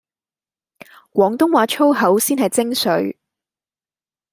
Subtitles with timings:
[1.11, 3.19] 廣東話粗口先係精粹